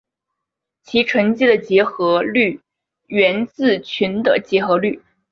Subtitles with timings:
[0.81, 2.59] 其乘积的结合律
[3.05, 4.99] 源自群的结合律。